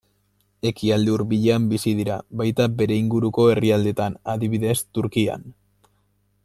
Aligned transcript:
Ekialde 0.69 1.11
Hurbilean 1.15 1.67
bizi 1.73 1.93
dira, 1.99 2.17
baita 2.41 2.67
bere 2.79 2.97
inguruko 3.03 3.47
herrialdetan, 3.53 4.19
adibidez 4.35 4.77
Turkian. 4.99 5.51